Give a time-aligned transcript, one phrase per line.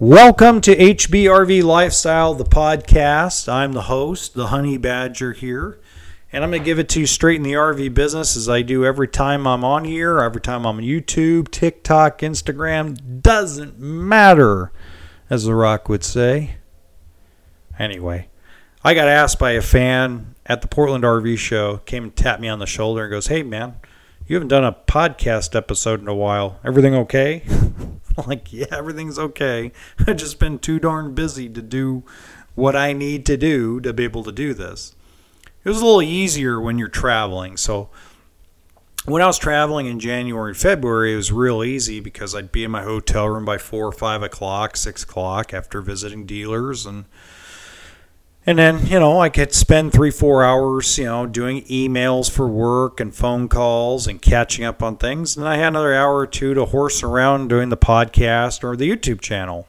[0.00, 3.52] Welcome to HBRV Lifestyle, the podcast.
[3.52, 5.80] I'm the host, the Honey Badger here,
[6.30, 8.62] and I'm going to give it to you straight in the RV business as I
[8.62, 13.22] do every time I'm on here, every time I'm on YouTube, TikTok, Instagram.
[13.22, 14.70] Doesn't matter,
[15.28, 16.58] as The Rock would say.
[17.76, 18.28] Anyway,
[18.84, 22.46] I got asked by a fan at the Portland RV show, came and tapped me
[22.46, 23.74] on the shoulder and goes, Hey, man,
[24.28, 26.60] you haven't done a podcast episode in a while.
[26.62, 27.42] Everything okay?
[28.26, 29.72] Like, yeah, everything's okay.
[30.06, 32.02] I've just been too darn busy to do
[32.54, 34.96] what I need to do to be able to do this.
[35.64, 37.56] It was a little easier when you're traveling.
[37.56, 37.90] So
[39.04, 42.64] when I was traveling in January and February, it was real easy because I'd be
[42.64, 47.04] in my hotel room by four or five o'clock, six o'clock after visiting dealers and
[48.48, 52.48] and then, you know, I could spend three, four hours, you know, doing emails for
[52.48, 55.36] work and phone calls and catching up on things.
[55.36, 58.90] And I had another hour or two to horse around doing the podcast or the
[58.90, 59.68] YouTube channel.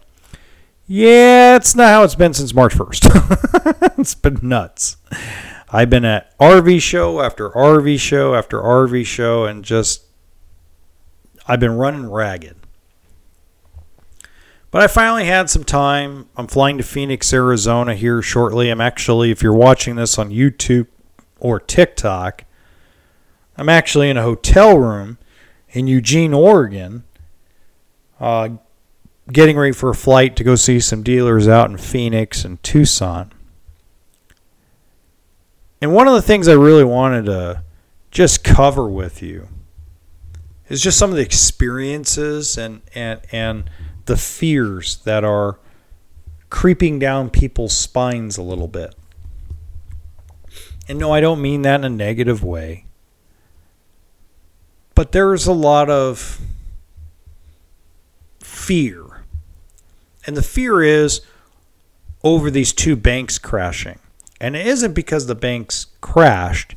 [0.88, 3.98] Yeah, it's not how it's been since March 1st.
[4.00, 4.96] it's been nuts.
[5.70, 10.06] I've been at RV show after RV show after RV show and just,
[11.46, 12.56] I've been running ragged.
[14.72, 16.30] But I finally had some time.
[16.38, 18.70] I'm flying to Phoenix, Arizona here shortly.
[18.70, 20.88] I'm actually, if you're watching this on YouTube
[21.39, 22.45] or TikTok,
[23.58, 25.17] I'm actually in a hotel room
[25.72, 27.03] in Eugene, Oregon,
[28.20, 28.50] uh,
[29.31, 33.31] getting ready for a flight to go see some dealers out in Phoenix and Tucson.
[35.81, 37.64] And one of the things I really wanted to
[38.12, 39.47] just cover with you
[40.67, 43.70] is just some of the experiences and and and
[44.10, 45.60] the fears that are
[46.50, 48.96] creeping down people's spines a little bit.
[50.88, 52.86] And no, I don't mean that in a negative way.
[54.96, 56.42] But there's a lot of
[58.40, 59.22] fear.
[60.26, 61.22] And the fear is
[62.24, 64.00] over these two banks crashing.
[64.42, 66.76] And it isn't because the banks crashed,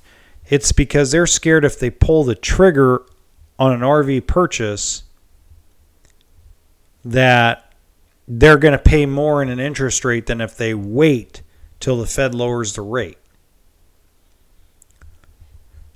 [0.50, 3.00] it's because they're scared if they pull the trigger
[3.58, 5.04] on an RV purchase
[7.04, 7.72] that
[8.28, 11.42] they're going to pay more in an interest rate than if they wait
[11.80, 13.18] till the Fed lowers the rate.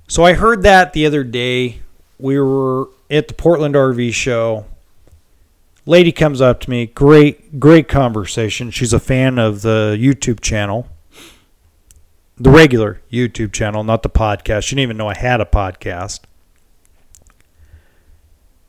[0.07, 1.81] So I heard that the other day.
[2.19, 4.65] We were at the Portland RV show.
[5.85, 8.71] Lady comes up to me, great, great conversation.
[8.71, 10.87] She's a fan of the YouTube channel,
[12.37, 14.63] the regular YouTube channel, not the podcast.
[14.63, 16.21] She didn't even know I had a podcast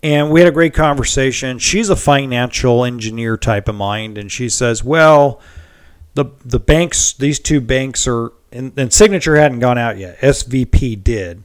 [0.03, 1.59] and we had a great conversation.
[1.59, 5.41] She's a financial engineer type of mind, and she says, "Well,
[6.14, 10.20] the the banks, these two banks are, and, and Signature hadn't gone out yet.
[10.20, 11.42] SVP did."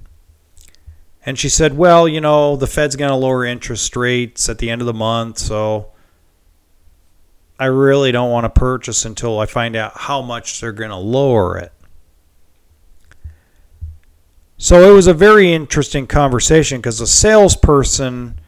[1.25, 4.69] And she said, "Well, you know, the Fed's going to lower interest rates at the
[4.69, 5.87] end of the month, so
[7.59, 10.95] I really don't want to purchase until I find out how much they're going to
[10.97, 11.71] lower it."
[14.57, 18.39] So it was a very interesting conversation because the salesperson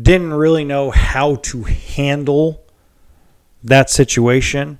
[0.00, 2.62] didn't really know how to handle
[3.62, 4.78] that situation.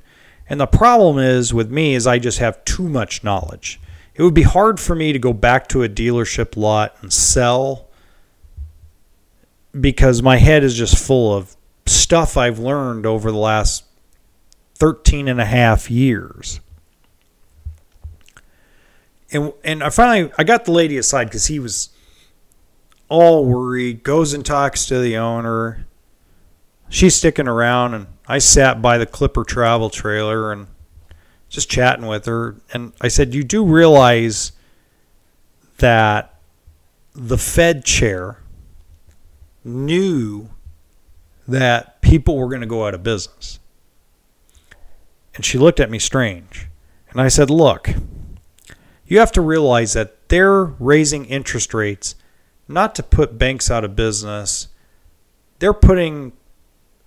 [0.48, 3.80] And the problem is with me is I just have too much knowledge.
[4.14, 7.88] It would be hard for me to go back to a dealership lot and sell
[9.78, 13.84] because my head is just full of stuff I've learned over the last
[14.76, 16.60] 13 and a half years.
[19.32, 21.88] And and I finally I got the lady aside because he was
[23.08, 25.86] all worried, goes and talks to the owner.
[26.88, 30.66] She's sticking around, and I sat by the Clipper travel trailer and
[31.48, 32.56] just chatting with her.
[32.72, 34.52] And I said, You do realize
[35.78, 36.34] that
[37.14, 38.38] the Fed chair
[39.64, 40.50] knew
[41.46, 43.58] that people were going to go out of business.
[45.34, 46.68] And she looked at me strange.
[47.10, 47.90] And I said, Look,
[49.06, 52.14] you have to realize that they're raising interest rates
[52.68, 54.68] not to put banks out of business.
[55.58, 56.32] They're putting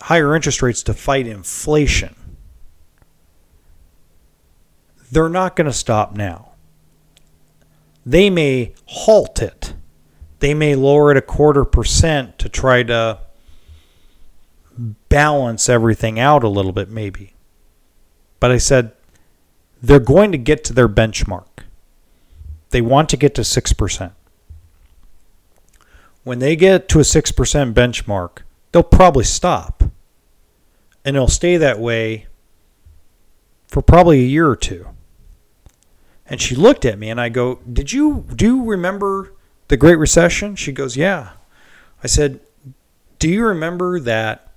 [0.01, 2.15] higher interest rates to fight inflation.
[5.11, 6.51] They're not going to stop now.
[8.05, 9.73] They may halt it.
[10.39, 13.19] They may lower it a quarter percent to try to
[15.09, 17.33] balance everything out a little bit, maybe.
[18.39, 18.91] But I said
[19.81, 21.47] they're going to get to their benchmark.
[22.69, 24.11] They want to get to 6%
[26.27, 28.39] when they get to a 6% benchmark,
[28.71, 29.83] they'll probably stop.
[31.05, 32.27] And it'll stay that way
[33.67, 34.87] for probably a year or two.
[36.25, 39.31] And she looked at me and I go, Did you do you remember
[39.69, 40.57] the Great Recession?
[40.57, 41.31] She goes, Yeah.
[42.03, 42.41] I said,
[43.19, 44.51] Do you remember that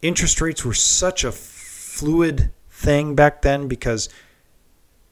[0.00, 4.08] interest rates were such a fluid thing back then because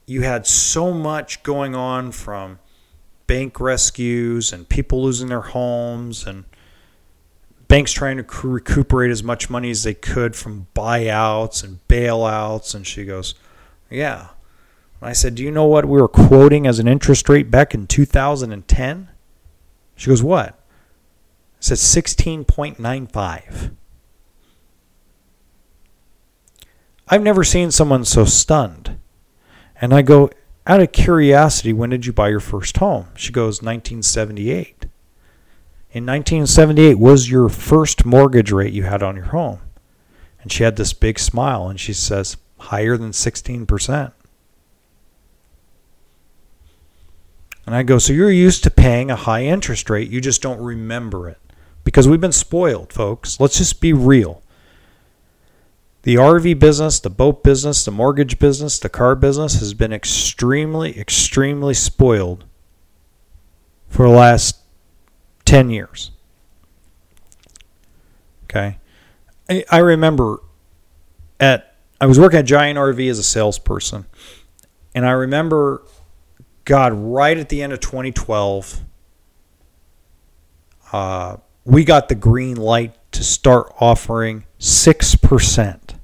[0.06, 2.61] you had so much going on from
[3.26, 6.44] bank rescues and people losing their homes and
[7.69, 12.75] banks trying to recuperate as much money as they could from buyouts and bailouts.
[12.75, 13.34] And she goes,
[13.90, 14.28] Yeah.
[15.00, 17.75] And I said, Do you know what we were quoting as an interest rate back
[17.75, 19.08] in 2010?
[19.96, 20.50] She goes, What?
[20.50, 23.72] I said 16.95.
[27.08, 28.99] I've never seen someone so stunned.
[29.81, 30.31] And I go,
[30.66, 33.06] out of curiosity, when did you buy your first home?
[33.14, 34.86] She goes, 1978.
[35.92, 39.60] In 1978, was your first mortgage rate you had on your home?
[40.42, 44.12] And she had this big smile and she says, higher than 16%.
[47.64, 50.60] And I go, so you're used to paying a high interest rate, you just don't
[50.60, 51.38] remember it.
[51.82, 53.40] Because we've been spoiled, folks.
[53.40, 54.42] Let's just be real.
[56.06, 60.97] The RV business, the boat business, the mortgage business, the car business has been extremely,
[60.97, 62.44] extremely spoiled
[63.88, 64.56] for the last
[65.47, 66.12] 10 years.
[68.44, 68.79] Okay.
[69.49, 70.38] I, remember
[71.41, 74.06] at, I was working at Giant RV as a salesperson.
[74.94, 75.82] And I remember,
[76.64, 78.81] God, right at the end of 2012,
[80.93, 85.95] uh, we got the green light to start offering 6%.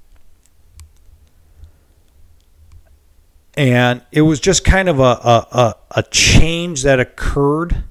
[3.54, 7.84] And it was just kind of a, a, a, change that occurred.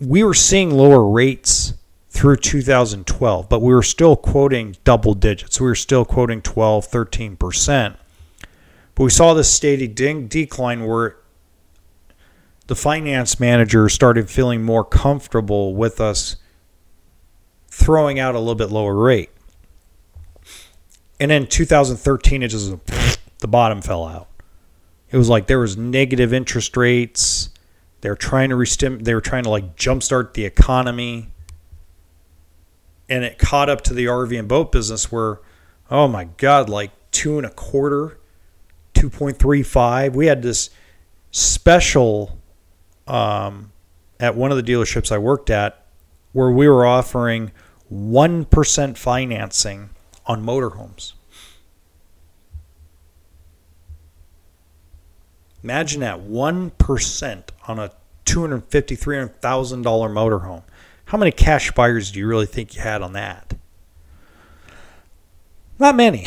[0.00, 1.74] We were seeing lower rates
[2.10, 5.60] through 2012, but we were still quoting double digits.
[5.60, 7.96] We were still quoting 12, 13%.
[8.94, 11.16] But we saw this steady de- decline where
[12.66, 16.36] the finance manager started feeling more comfortable with us
[17.68, 19.30] throwing out a little bit lower rate.
[21.18, 22.74] And then 2013, it just
[23.42, 24.28] the bottom fell out.
[25.10, 27.50] It was like there was negative interest rates.
[28.00, 31.28] They were trying to restim- they were trying to like jumpstart the economy.
[33.08, 35.40] And it caught up to the RV and boat business where,
[35.90, 38.18] oh my God, like two and a quarter,
[38.94, 40.14] 2.35.
[40.14, 40.70] We had this
[41.30, 42.38] special
[43.06, 43.72] um,
[44.18, 45.84] at one of the dealerships I worked at
[46.32, 47.52] where we were offering
[47.92, 49.90] 1% financing
[50.26, 51.12] on motorhomes.
[55.62, 57.92] Imagine that 1% on a
[58.26, 60.62] $250,000, $300,000 motorhome.
[61.06, 63.54] How many cash buyers do you really think you had on that?
[65.78, 66.24] Not many.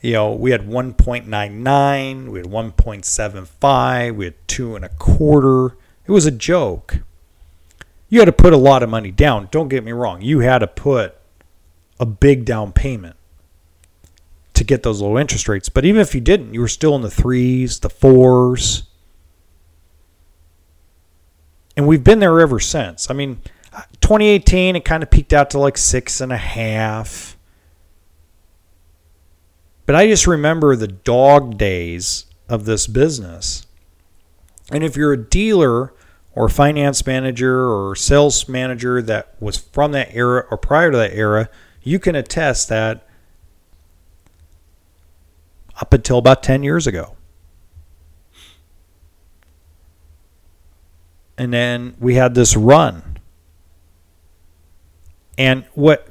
[0.00, 5.76] you know, we had 1.99, we had 1.75, we had two and a quarter.
[6.06, 6.98] It was a joke.
[8.08, 9.48] You had to put a lot of money down.
[9.50, 10.20] Don't get me wrong.
[10.20, 11.16] You had to put
[11.98, 13.16] a big down payment
[14.54, 15.68] to get those low interest rates.
[15.68, 18.84] But even if you didn't, you were still in the threes, the fours.
[21.76, 23.10] And we've been there ever since.
[23.10, 23.40] I mean,
[24.00, 27.36] 2018, it kind of peaked out to like six and a half.
[29.86, 33.66] But I just remember the dog days of this business.
[34.70, 35.92] And if you're a dealer
[36.34, 41.12] or finance manager or sales manager that was from that era or prior to that
[41.12, 41.50] era,
[41.82, 43.06] you can attest that
[45.80, 47.16] up until about 10 years ago.
[51.36, 53.18] And then we had this run.
[55.36, 56.08] And what,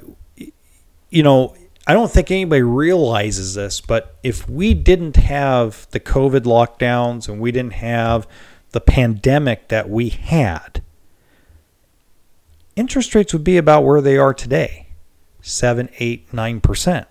[1.08, 1.56] you know,
[1.86, 7.40] I don't think anybody realizes this, but if we didn't have the COVID lockdowns and
[7.40, 8.26] we didn't have
[8.70, 10.82] the pandemic that we had,
[12.76, 14.88] interest rates would be about where they are today
[15.40, 17.06] 7, 8, 9%.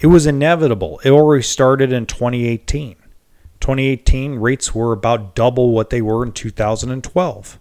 [0.00, 1.00] It was inevitable.
[1.04, 2.96] It already started in 2018.
[3.60, 7.58] 2018 rates were about double what they were in 2012.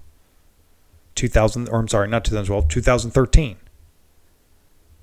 [1.16, 3.58] 2000 or I'm sorry, not 2012, 2013.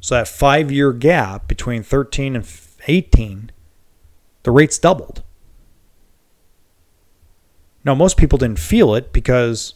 [0.00, 2.46] So that 5-year gap between 13 and
[2.86, 3.50] 18,
[4.44, 5.22] the rates doubled.
[7.84, 9.74] Now most people didn't feel it because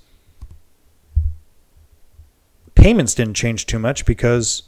[2.74, 4.62] payments didn't change too much because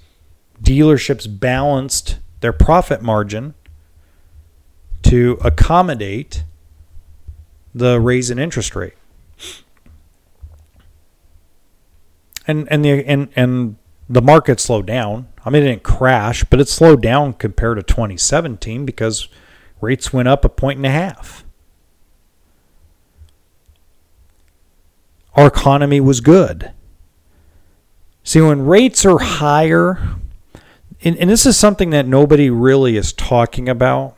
[0.60, 3.54] dealerships balanced their profit margin
[5.02, 6.44] to accommodate
[7.74, 8.94] the raise in interest rate.
[12.46, 13.76] And and the and and
[14.08, 15.28] the market slowed down.
[15.44, 19.28] I mean, it didn't crash, but it slowed down compared to 2017 because
[19.80, 21.44] rates went up a point and a half.
[25.34, 26.72] Our economy was good.
[28.24, 30.19] See, when rates are higher,
[31.02, 34.16] and, and this is something that nobody really is talking about.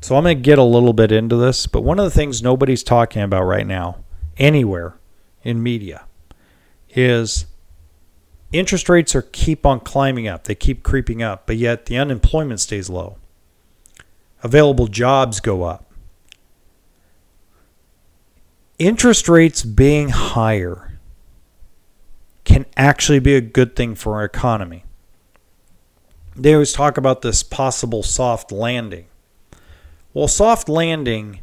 [0.00, 2.42] So I'm going to get a little bit into this, but one of the things
[2.42, 4.04] nobody's talking about right now,
[4.36, 4.98] anywhere
[5.42, 6.04] in media,
[6.90, 7.46] is
[8.52, 10.44] interest rates are keep on climbing up.
[10.44, 13.16] They keep creeping up, but yet the unemployment stays low.
[14.42, 15.90] Available jobs go up.
[18.78, 20.98] Interest rates being higher
[22.44, 24.84] can actually be a good thing for our economy.
[26.36, 29.06] They always talk about this possible soft landing.
[30.12, 31.40] Well, soft landing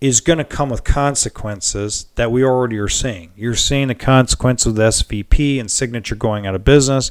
[0.00, 3.32] is going to come with consequences that we already are seeing.
[3.36, 7.10] You're seeing the consequence of the SVB and Signature going out of business.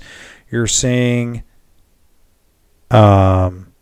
[0.51, 1.43] You're seeing
[2.91, 3.73] um,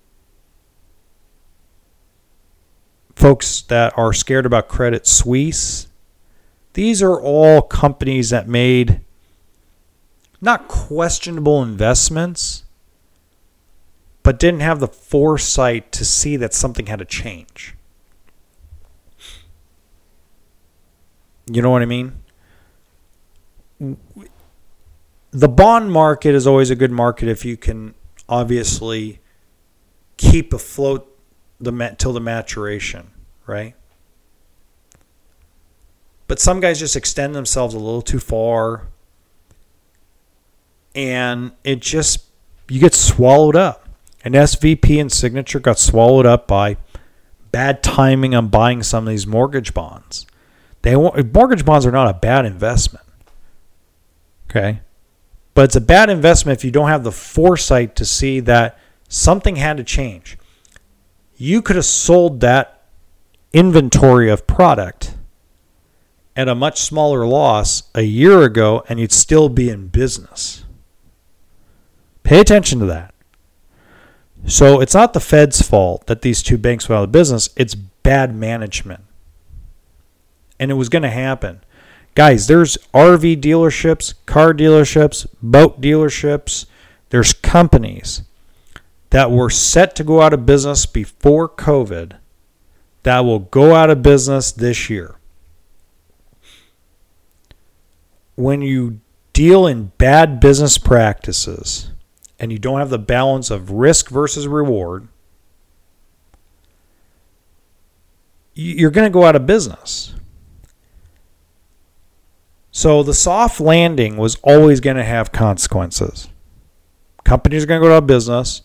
[3.15, 5.87] folks that are scared about Credit Suisse.
[6.73, 9.01] These are all companies that made
[10.43, 12.65] not questionable investments,
[14.23, 17.75] but didn't have the foresight to see that something had to change.
[21.45, 22.23] You know what I mean?
[25.31, 27.95] The bond market is always a good market if you can
[28.27, 29.21] obviously
[30.17, 31.09] keep afloat
[31.59, 33.11] the till the maturation,
[33.47, 33.75] right?
[36.27, 38.87] But some guys just extend themselves a little too far
[40.95, 42.25] and it just
[42.69, 43.87] you get swallowed up.
[44.25, 46.77] And SVB and Signature got swallowed up by
[47.51, 50.25] bad timing on buying some of these mortgage bonds.
[50.81, 53.05] They mortgage bonds are not a bad investment.
[54.49, 54.81] Okay?
[55.53, 59.57] But it's a bad investment if you don't have the foresight to see that something
[59.57, 60.37] had to change.
[61.35, 62.83] You could have sold that
[63.51, 65.15] inventory of product
[66.35, 70.62] at a much smaller loss a year ago and you'd still be in business.
[72.23, 73.13] Pay attention to that.
[74.45, 77.75] So it's not the Fed's fault that these two banks went out of business, it's
[77.75, 79.01] bad management
[80.59, 81.61] and it was going to happen.
[82.15, 86.65] Guys, there's RV dealerships, car dealerships, boat dealerships,
[87.09, 88.23] there's companies
[89.09, 92.13] that were set to go out of business before COVID
[93.03, 95.15] that will go out of business this year.
[98.35, 98.99] When you
[99.33, 101.91] deal in bad business practices
[102.39, 105.07] and you don't have the balance of risk versus reward,
[108.53, 110.13] you're going to go out of business.
[112.71, 116.27] So the soft landing was always going to have consequences.
[117.23, 118.63] Companies are going to go out of business,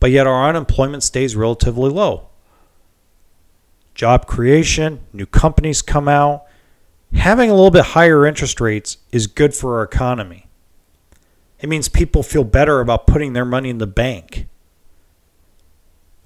[0.00, 2.28] but yet our unemployment stays relatively low.
[3.94, 6.44] Job creation, new companies come out.
[7.12, 10.47] Having a little bit higher interest rates is good for our economy.
[11.60, 14.46] It means people feel better about putting their money in the bank.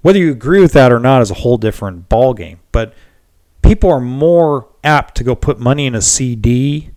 [0.01, 2.93] Whether you agree with that or not is a whole different ballgame, but
[3.61, 6.91] people are more apt to go put money in a CD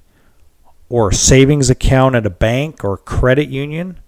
[0.88, 4.00] or a savings account at a bank or a credit union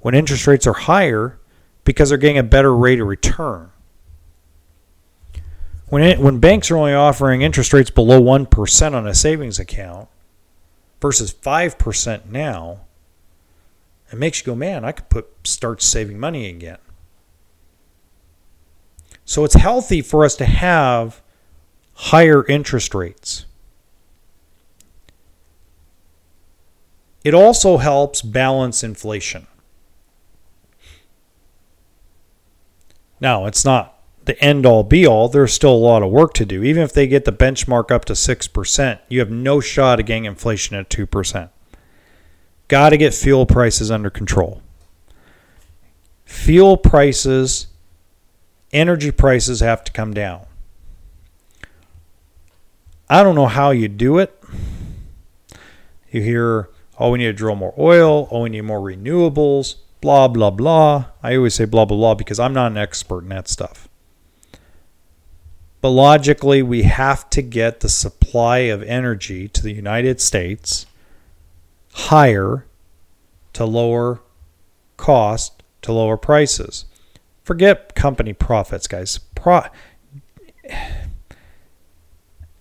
[0.00, 1.38] when interest rates are higher
[1.84, 3.70] because they're getting a better rate of return.
[5.88, 10.08] When, it, when banks are only offering interest rates below 1% on a savings account
[11.00, 12.80] versus 5% now,
[14.12, 16.78] it makes you go, man, I could put start saving money again.
[19.24, 21.22] So it's healthy for us to have
[21.94, 23.46] higher interest rates.
[27.24, 29.46] It also helps balance inflation.
[33.20, 35.28] Now, it's not the end all be all.
[35.28, 36.62] There's still a lot of work to do.
[36.64, 40.24] Even if they get the benchmark up to 6%, you have no shot of getting
[40.24, 41.50] inflation at 2%.
[42.72, 44.62] Got to get fuel prices under control.
[46.24, 47.66] Fuel prices,
[48.72, 50.46] energy prices have to come down.
[53.10, 54.42] I don't know how you do it.
[56.10, 58.26] You hear Oh, we need to drill more oil.
[58.30, 59.74] Oh, we need more renewables.
[60.00, 61.10] Blah, blah, blah.
[61.22, 63.86] I always say blah, blah, blah because I'm not an expert in that stuff.
[65.82, 70.86] But logically, we have to get the supply of energy to the United States
[71.92, 72.66] higher
[73.52, 74.20] to lower
[74.96, 76.86] cost, to lower prices.
[77.44, 79.18] Forget company profits, guys.
[79.34, 79.66] Pro-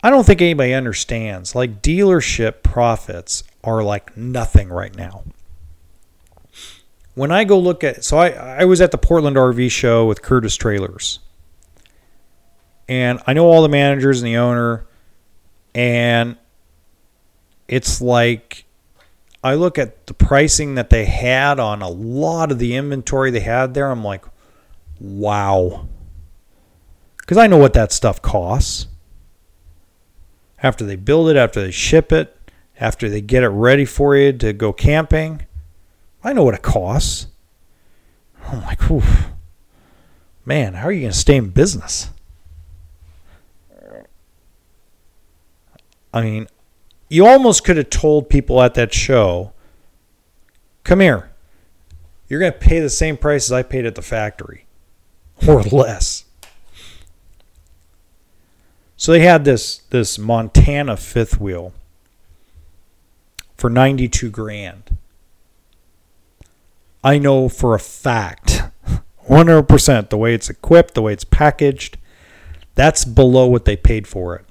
[0.04, 1.54] I don't think anybody understands.
[1.56, 5.24] Like dealership profits are like nothing right now.
[7.14, 10.22] When I go look at, so I, I was at the Portland RV show with
[10.22, 11.20] Curtis Trailers.
[12.88, 14.86] And I know all the managers and the owner.
[15.76, 16.38] And
[17.68, 18.66] it's like
[19.44, 23.40] I look at the pricing that they had on a lot of the inventory they
[23.40, 23.90] had there.
[23.90, 24.24] I'm like,
[25.00, 25.88] wow.
[27.18, 28.88] Because I know what that stuff costs.
[30.62, 32.38] After they build it, after they ship it,
[32.80, 35.46] after they get it ready for you to go camping,
[36.24, 37.28] I know what it costs.
[38.48, 38.80] I'm like,
[40.46, 42.10] man, how are you going to stay in business?
[46.14, 46.48] I mean,
[47.12, 49.52] you almost could have told people at that show,
[50.86, 51.30] come here.
[52.30, 54.66] You're going to pay the same price as I paid at the factory
[55.48, 56.24] or less.
[58.96, 61.74] So they had this this Montana fifth wheel
[63.58, 64.96] for 92 grand.
[67.04, 68.64] I know for a fact,
[69.28, 71.98] 100%, the way it's equipped, the way it's packaged,
[72.76, 74.46] that's below what they paid for it.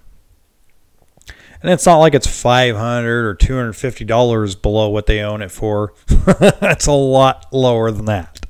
[1.63, 5.93] And it's not like it's 500 or $250 below what they own it for.
[6.61, 8.47] That's a lot lower than that.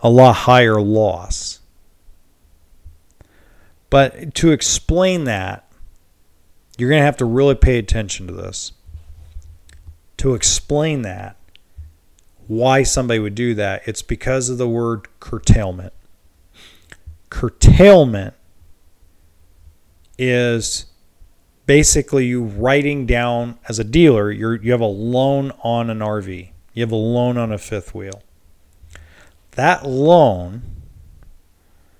[0.00, 1.60] A lot higher loss.
[3.90, 5.64] But to explain that,
[6.76, 8.72] you're going to have to really pay attention to this.
[10.18, 11.36] To explain that,
[12.46, 15.92] why somebody would do that, it's because of the word curtailment.
[17.30, 18.34] Curtailment
[20.18, 20.86] is
[21.68, 26.50] basically you writing down as a dealer, you're, you have a loan on an RV.
[26.72, 28.22] You have a loan on a fifth wheel.
[29.52, 30.62] That loan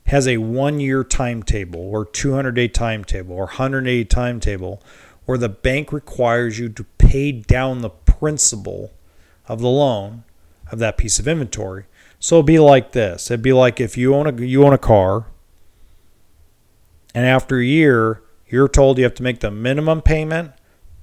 [0.06, 4.82] has a one year timetable or 200 day timetable or 180 timetable
[5.26, 8.90] where the bank requires you to pay down the principal
[9.46, 10.24] of the loan
[10.72, 11.84] of that piece of inventory.
[12.18, 13.30] So it'd be like this.
[13.30, 15.26] It'd be like if you own a you own a car
[17.14, 20.52] and after a year you're told you have to make the minimum payment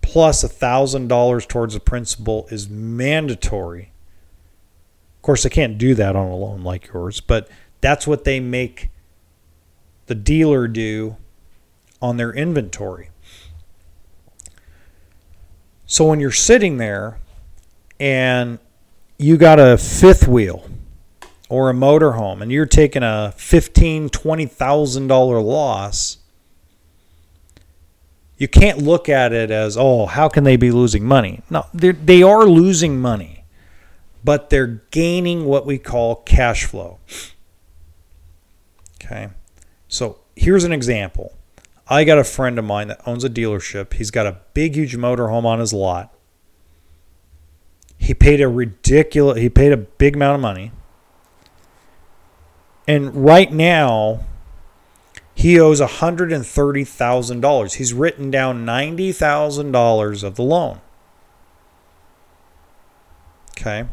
[0.01, 3.91] plus a thousand dollars towards the principal is mandatory.
[5.17, 7.49] Of course, they can't do that on a loan like yours, but
[7.81, 8.89] that's what they make
[10.05, 11.17] the dealer do
[12.01, 13.09] on their inventory.
[15.87, 17.19] So when you're sitting there
[17.99, 18.59] and
[19.17, 20.69] you got a fifth wheel
[21.49, 26.17] or a motorhome and you're taking a fifteen, twenty thousand dollar loss,
[28.37, 31.41] you can't look at it as, oh, how can they be losing money?
[31.49, 33.45] No, they are losing money,
[34.23, 36.99] but they're gaining what we call cash flow.
[39.01, 39.29] Okay.
[39.87, 41.33] So here's an example.
[41.87, 43.93] I got a friend of mine that owns a dealership.
[43.93, 46.13] He's got a big, huge motorhome on his lot.
[47.97, 50.71] He paid a ridiculous, he paid a big amount of money.
[52.87, 54.25] And right now,
[55.35, 57.73] he owes $130,000.
[57.73, 60.79] He's written down $90,000 of the loan.
[63.51, 63.85] Okay.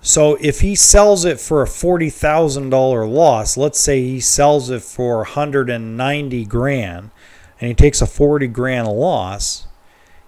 [0.00, 5.18] So if he sells it for a $40,000 loss, let's say he sells it for
[5.18, 7.10] 190 grand
[7.60, 9.66] and he takes a 40 grand loss,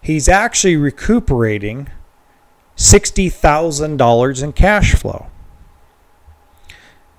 [0.00, 1.88] he's actually recuperating
[2.76, 5.26] $60,000 in cash flow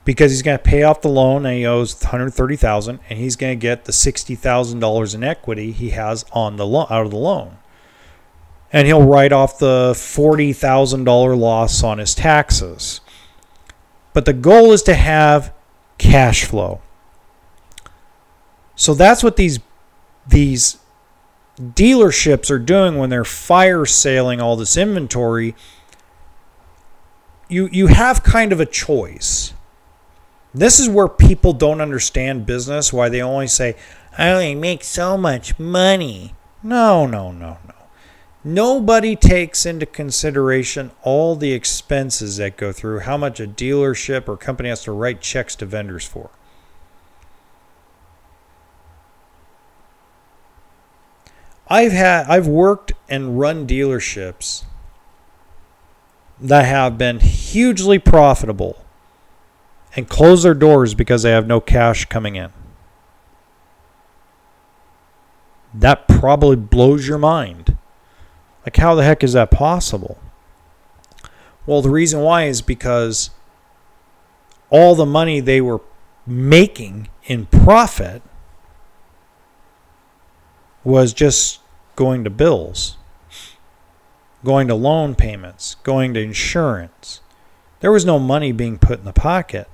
[0.08, 3.52] because he's going to pay off the loan and he owes 130,000 and he's going
[3.52, 7.58] to get the $60,000 in equity he has on the loan out of the loan.
[8.72, 13.02] And he'll write off the $40,000 loss on his taxes.
[14.14, 15.54] But the goal is to have
[15.98, 16.80] cash flow.
[18.78, 19.60] So that's what these
[20.26, 20.78] these
[21.60, 25.54] dealerships are doing when they're fire sailing all this inventory.
[27.50, 29.54] You you have kind of a choice
[30.54, 33.76] this is where people don't understand business, why they only say,
[34.18, 36.34] I only make so much money.
[36.64, 37.74] No, no, no, no.
[38.44, 44.38] Nobody takes into consideration all the expenses that go through, how much a dealership or
[44.38, 46.30] company has to write checks to vendors for.
[51.68, 54.64] I've had I've worked and run dealerships
[56.40, 58.78] that have been hugely profitable
[59.98, 62.52] and close their doors because they have no cash coming in.
[65.74, 67.78] That probably blows your mind.
[68.64, 70.20] Like, how the heck is that possible?
[71.66, 73.32] Well, the reason why is because
[74.70, 75.82] all the money they were
[76.26, 78.22] making in profit
[80.84, 81.60] was just
[81.96, 82.98] going to bills,
[84.46, 87.22] going to loan payments, going to insurance.
[87.80, 89.68] There was no money being put in the pocket.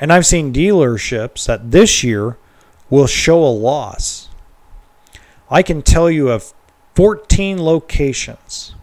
[0.00, 2.38] And I've seen dealerships that this year
[2.88, 4.30] will show a loss.
[5.50, 6.54] I can tell you of
[6.94, 8.74] 14 locations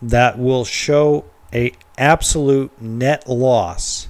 [0.00, 4.08] that will show a absolute net loss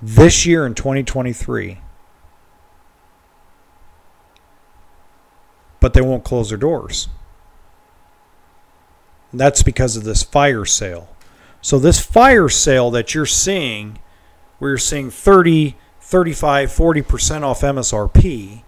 [0.00, 1.78] this year in 2023.
[5.80, 7.08] But they won't close their doors.
[9.32, 11.11] That's because of this fire sale.
[11.62, 14.00] So this fire sale that you're seeing,
[14.58, 18.64] where you're seeing 30, 35, 40% off MSRP,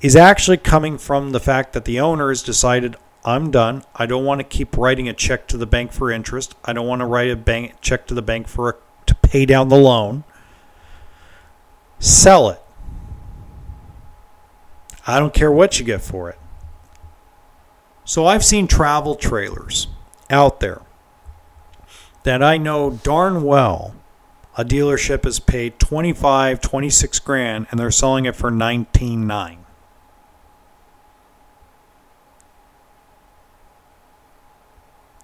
[0.00, 3.84] is actually coming from the fact that the owner has decided, I'm done.
[3.94, 6.54] I don't want to keep writing a check to the bank for interest.
[6.64, 8.74] I don't want to write a bank check to the bank for a,
[9.04, 10.24] to pay down the loan.
[11.98, 12.62] Sell it.
[15.06, 16.38] I don't care what you get for it.
[18.06, 19.88] So I've seen travel trailers
[20.30, 20.80] out there
[22.26, 23.94] that I know darn well
[24.58, 29.58] a dealership has paid 25, 26 grand and they're selling it for 19.9.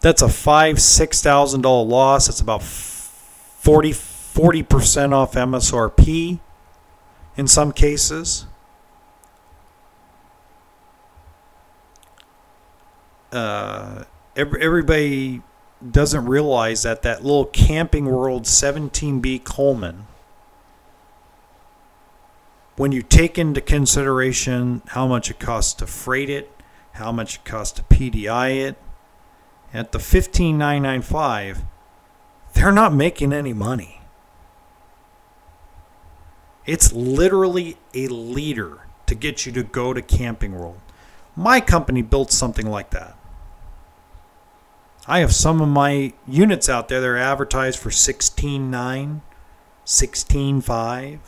[0.00, 2.28] That's a five, six thousand dollar loss.
[2.28, 6.38] It's about 40 percent off MSRP
[7.36, 8.46] in some cases.
[13.32, 14.04] Uh,
[14.36, 15.42] everybody
[15.90, 20.06] doesn't realize that that little Camping World 17B Coleman,
[22.76, 26.50] when you take into consideration how much it costs to freight it,
[26.92, 28.76] how much it costs to PDI it,
[29.74, 31.62] at the 15995,
[32.52, 34.02] they're not making any money.
[36.66, 40.80] It's literally a leader to get you to go to Camping World.
[41.34, 43.16] My company built something like that.
[45.06, 49.20] I have some of my units out there that are advertised for 16.9,
[49.84, 51.18] 16.5,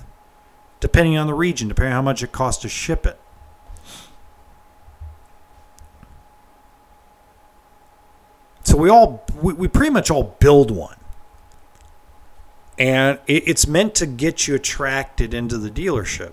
[0.78, 3.18] depending on the region, depending on how much it costs to ship it.
[8.62, 10.96] So we all we, we pretty much all build one.
[12.78, 16.32] And it, it's meant to get you attracted into the dealership.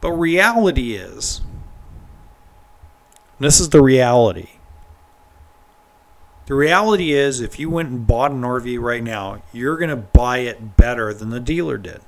[0.00, 1.40] But reality is
[3.38, 4.59] this is the reality
[6.50, 9.94] the reality is, if you went and bought an RV right now, you're going to
[9.94, 12.00] buy it better than the dealer did.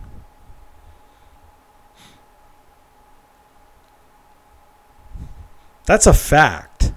[5.84, 6.92] That's a fact.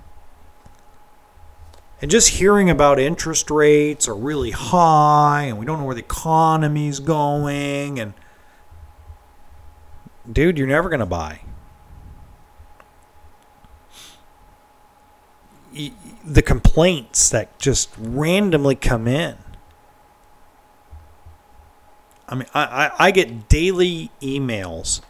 [2.01, 6.01] And just hearing about interest rates are really high and we don't know where the
[6.01, 8.15] economy's going and
[10.31, 11.41] dude, you're never going to buy.
[16.25, 19.38] The complaints that just randomly come in.
[22.27, 25.01] I mean, I, I, I get daily emails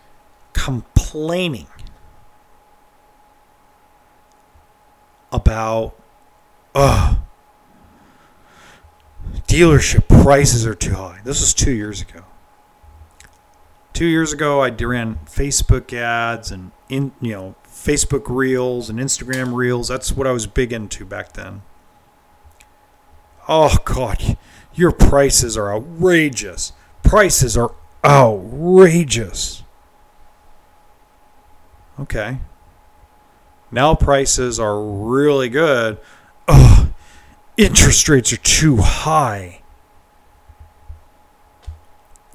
[0.51, 1.67] complaining
[5.31, 5.95] about,
[6.73, 7.15] uh,
[9.47, 11.21] dealership prices are too high.
[11.23, 12.23] This was two years ago.
[13.93, 19.53] Two years ago, I ran Facebook ads and in you know Facebook Reels and Instagram
[19.53, 19.87] Reels.
[19.87, 21.61] That's what I was big into back then.
[23.47, 24.37] Oh, God.
[24.73, 26.73] Your prices are outrageous.
[27.03, 29.63] Prices are outrageous.
[31.99, 32.39] Okay.
[33.71, 35.97] Now prices are really good.
[36.47, 36.89] Ugh,
[37.57, 39.61] interest rates are too high.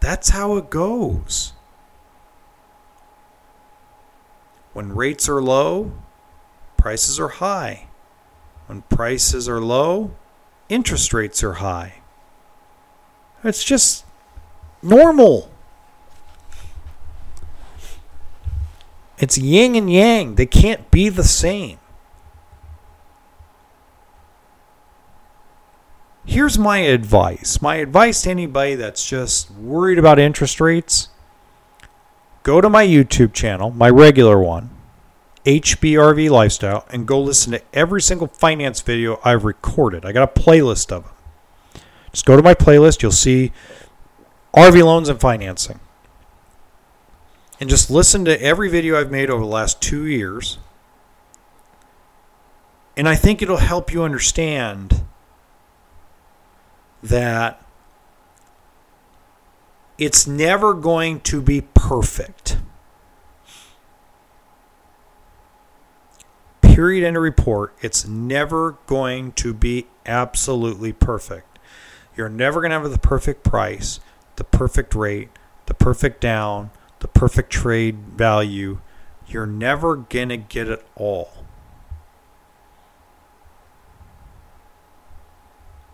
[0.00, 1.52] That's how it goes.
[4.72, 5.92] When rates are low,
[6.76, 7.88] prices are high.
[8.66, 10.12] When prices are low,
[10.68, 11.94] interest rates are high.
[13.42, 14.04] It's just
[14.82, 15.50] normal.
[19.18, 20.36] It's yin and yang.
[20.36, 21.78] They can't be the same.
[26.24, 27.60] Here's my advice.
[27.60, 31.08] My advice to anybody that's just worried about interest rates
[32.50, 34.70] go to my YouTube channel, my regular one,
[35.44, 40.04] HBRV Lifestyle, and go listen to every single finance video I've recorded.
[40.04, 41.12] I got a playlist of them.
[42.10, 43.52] Just go to my playlist, you'll see
[44.52, 45.78] RV loans and financing.
[47.60, 50.58] And just listen to every video I've made over the last two years.
[52.96, 55.04] And I think it'll help you understand
[57.00, 57.64] that
[60.00, 62.56] it's never going to be perfect.
[66.62, 67.74] Period end of report.
[67.82, 71.58] It's never going to be absolutely perfect.
[72.16, 74.00] You're never going to have the perfect price,
[74.36, 75.28] the perfect rate,
[75.66, 78.80] the perfect down, the perfect trade value,
[79.26, 81.30] you're never going to get it all.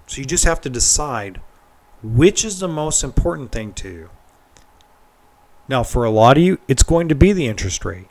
[0.07, 1.41] So you just have to decide
[2.03, 4.11] which is the most important thing to you.
[5.69, 8.09] Now, for a lot of you, it's going to be the interest rate.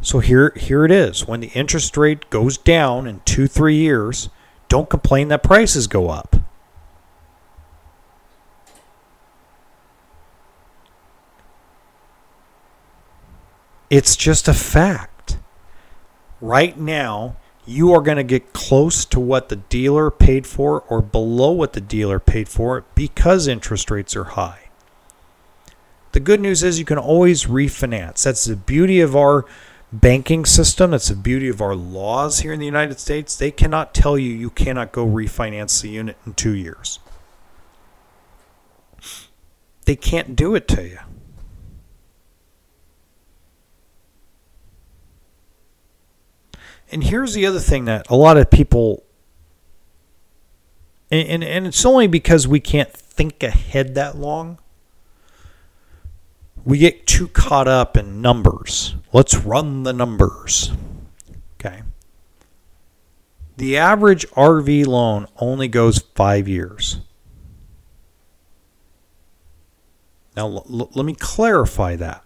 [0.00, 1.26] So here, here it is.
[1.26, 4.28] When the interest rate goes down in two, three years,
[4.68, 6.36] don't complain that prices go up.
[13.88, 15.38] It's just a fact.
[16.40, 21.02] Right now, you are going to get close to what the dealer paid for or
[21.02, 24.68] below what the dealer paid for because interest rates are high.
[26.12, 28.22] The good news is you can always refinance.
[28.22, 29.44] That's the beauty of our
[29.92, 30.92] banking system.
[30.92, 33.36] That's the beauty of our laws here in the United States.
[33.36, 37.00] They cannot tell you you cannot go refinance the unit in two years.
[39.84, 40.98] They can't do it to you.
[46.90, 49.04] And here's the other thing that a lot of people,
[51.10, 54.58] and, and, and it's only because we can't think ahead that long.
[56.64, 58.94] We get too caught up in numbers.
[59.12, 60.72] Let's run the numbers.
[61.58, 61.82] Okay.
[63.56, 67.00] The average RV loan only goes five years.
[70.36, 72.22] Now, l- let me clarify that.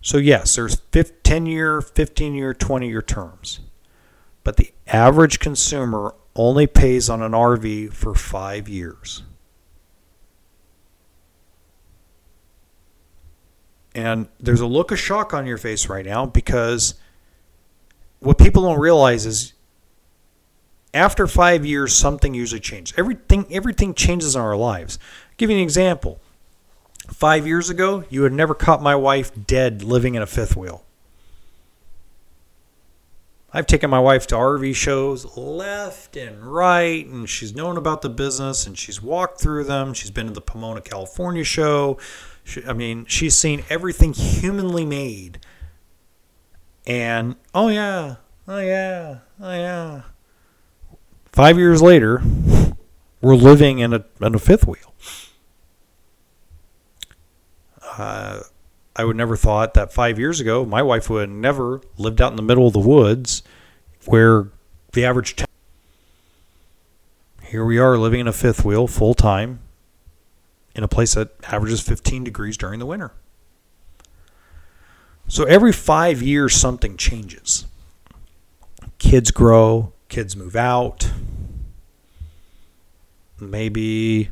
[0.00, 0.76] So, yes, there's
[1.26, 3.58] 10 year, 15 year, 20 year terms.
[4.44, 9.24] But the average consumer only pays on an RV for five years.
[13.92, 16.94] And there's a look of shock on your face right now because
[18.20, 19.52] what people don't realize is
[20.94, 22.96] after five years, something usually changes.
[22.96, 24.96] Everything, everything changes in our lives.
[25.24, 26.20] I'll give you an example.
[27.08, 30.85] Five years ago, you had never caught my wife dead living in a fifth wheel.
[33.56, 38.10] I've taken my wife to RV shows left and right, and she's known about the
[38.10, 39.94] business and she's walked through them.
[39.94, 41.96] She's been to the Pomona, California show.
[42.44, 45.38] She, I mean, she's seen everything humanly made.
[46.86, 48.16] And, oh yeah,
[48.46, 50.02] oh yeah, oh yeah.
[51.32, 52.22] Five years later,
[53.22, 54.92] we're living in a, in a fifth wheel.
[57.96, 58.40] Uh,
[58.96, 62.32] I would never thought that five years ago my wife would have never lived out
[62.32, 63.42] in the middle of the woods
[64.06, 64.48] where
[64.92, 65.36] the average.
[65.36, 65.44] T-
[67.42, 69.60] Here we are living in a fifth wheel full time
[70.74, 73.12] in a place that averages 15 degrees during the winter.
[75.28, 77.66] So every five years, something changes.
[78.98, 81.10] Kids grow, kids move out.
[83.38, 84.30] Maybe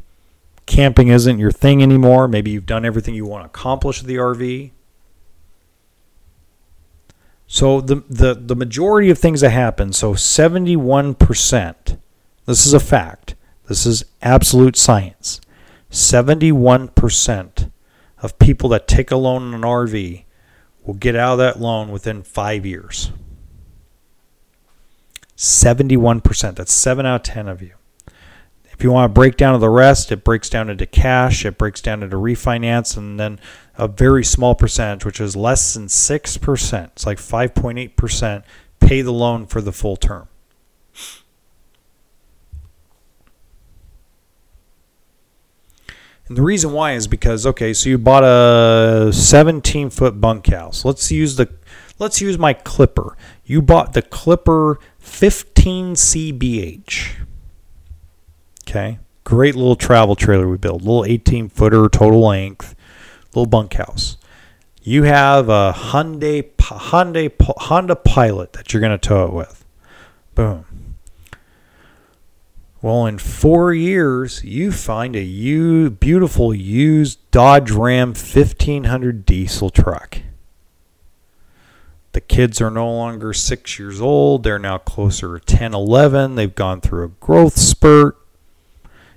[0.66, 2.28] camping isn't your thing anymore.
[2.28, 4.70] Maybe you've done everything you want to accomplish with the RV.
[7.46, 11.98] So the, the, the majority of things that happen, so 71%,
[12.46, 13.34] this is a fact,
[13.68, 15.40] this is absolute science.
[15.90, 17.70] 71%
[18.22, 20.24] of people that take a loan on an RV
[20.84, 23.12] will get out of that loan within five years.
[25.36, 26.56] 71%.
[26.56, 27.74] That's 7 out of 10 of you.
[28.76, 31.56] If you want to break down to the rest, it breaks down into cash, it
[31.56, 33.38] breaks down into refinance, and then
[33.76, 38.42] a very small percentage, which is less than 6%, it's like 5.8%,
[38.80, 40.28] pay the loan for the full term.
[46.26, 50.84] And the reason why is because okay, so you bought a 17 foot bunkhouse.
[50.84, 51.50] Let's use the
[51.98, 53.16] let's use my Clipper.
[53.44, 57.23] You bought the Clipper 15 CBH.
[58.66, 58.98] Okay.
[59.24, 60.82] Great little travel trailer we built.
[60.82, 62.74] Little 18 footer total length,
[63.34, 64.16] little bunkhouse.
[64.82, 69.64] You have a Hyundai Hyundai Honda Pilot that you're going to tow it with.
[70.34, 70.66] Boom.
[72.82, 80.18] Well, in four years, you find a beautiful used Dodge Ram 1500 diesel truck.
[82.12, 84.42] The kids are no longer six years old.
[84.42, 86.34] They're now closer to 10, 11.
[86.34, 88.18] They've gone through a growth spurt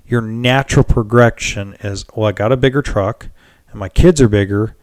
[0.08, 3.28] your natural progression is well, I got a bigger truck
[3.70, 4.76] and my kids are bigger.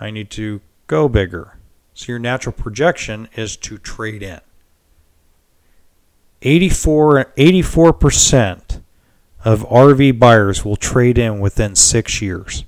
[0.00, 1.58] I need to go bigger.
[1.94, 4.40] So your natural projection is to trade in.
[6.42, 8.80] 84, 84%
[9.44, 12.64] of RV buyers will trade in within six years.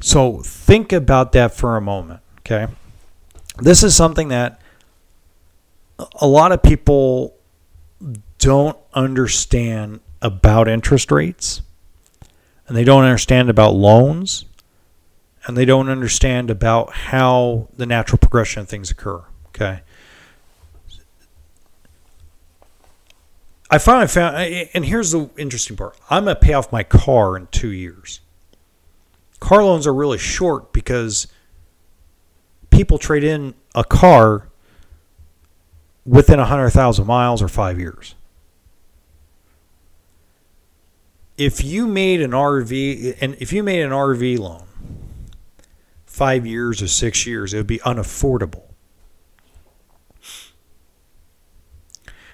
[0.00, 2.66] So think about that for a moment, okay?
[3.58, 4.60] This is something that
[6.20, 7.36] a lot of people
[8.38, 11.62] don't understand about interest rates
[12.66, 14.44] and they don't understand about loans
[15.46, 19.22] and they don't understand about how the natural progression of things occur.
[19.48, 19.82] Okay.
[23.70, 24.36] I finally found,
[24.74, 28.20] and here's the interesting part I'm going to pay off my car in two years.
[29.40, 31.26] Car loans are really short because
[32.72, 34.48] people trade in a car
[36.04, 38.14] within 100,000 miles or five years.
[41.36, 44.64] If you made an RV, and if you made an RV loan
[46.06, 48.64] five years or six years, it would be unaffordable.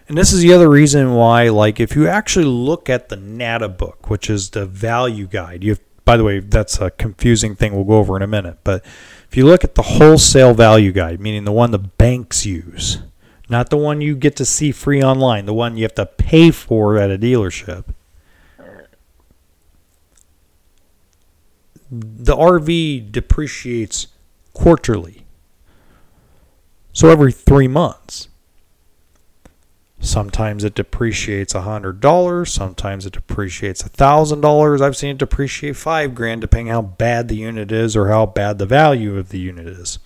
[0.08, 3.68] And this is the other reason why, like, if you actually look at the NADA
[3.68, 7.74] book, which is the value guide, you have, by the way, that's a confusing thing
[7.74, 8.58] we'll go over in a minute.
[8.64, 8.84] But
[9.30, 12.98] if you look at the wholesale value guide, meaning the one the banks use,
[13.48, 16.50] not the one you get to see free online, the one you have to pay
[16.50, 17.84] for at a dealership,
[21.90, 24.08] the RV depreciates
[24.52, 25.24] quarterly.
[26.92, 28.28] So every three months.
[30.00, 32.52] Sometimes it depreciates a hundred dollars.
[32.52, 34.80] Sometimes it depreciates a thousand dollars.
[34.80, 38.58] I've seen it depreciate five grand, depending how bad the unit is or how bad
[38.58, 39.98] the value of the unit is.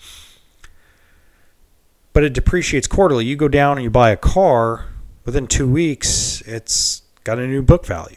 [2.14, 3.26] But it depreciates quarterly.
[3.26, 4.86] You go down and you buy a car.
[5.24, 8.16] Within two weeks, it's got a new book value.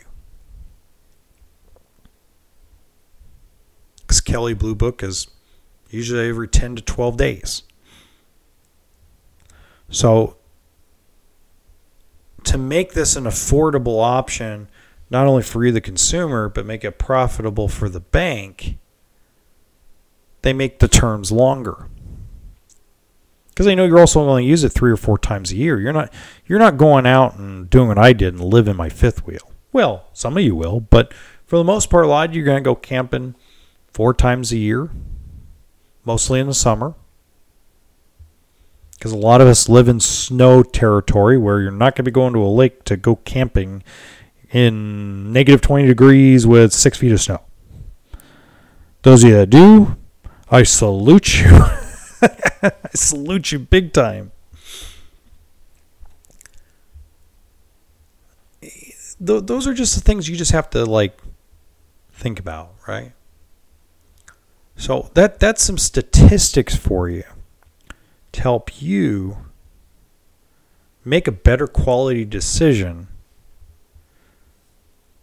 [4.01, 5.27] Because Kelley Blue Book is
[5.89, 7.63] usually every 10 to 12 days.
[9.89, 10.38] So
[12.45, 14.69] to make this an affordable option,
[15.10, 18.77] not only for you, the consumer, but make it profitable for the bank,
[20.41, 21.88] they make the terms longer.
[23.49, 25.79] Because they know you're also going to use it three or four times a year.
[25.79, 26.12] You're not
[26.45, 29.53] you're not going out and doing what I did and live in my fifth wheel.
[29.71, 31.13] Well, some of you will, but
[31.45, 33.36] for the most part, a lot of you are going to go camping
[33.88, 34.89] four times a year,
[36.03, 36.95] mostly in the summer
[39.05, 42.09] because a lot of us live in snow territory where you're not going to be
[42.09, 43.83] going to a lake to go camping
[44.49, 47.39] in negative 20 degrees with six feet of snow.
[49.03, 49.95] Those of you that do,
[50.49, 51.51] I salute you.
[52.23, 54.31] I salute you big time.
[59.19, 61.21] Those are just the things you just have to like
[62.11, 63.11] think about, right?
[64.77, 67.23] So that that's some statistics for you
[68.35, 69.37] to help you
[71.03, 73.07] make a better quality decision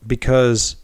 [0.07, 0.77] because